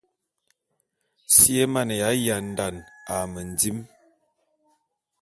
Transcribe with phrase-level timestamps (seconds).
[1.35, 1.95] Si é mane
[2.27, 2.81] yandane
[3.13, 3.77] a mendim.